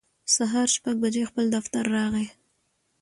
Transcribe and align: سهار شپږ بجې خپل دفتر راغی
سهار 0.35 0.67
شپږ 0.75 0.95
بجې 1.03 1.23
خپل 1.29 1.45
دفتر 1.55 1.83
راغی 1.95 2.27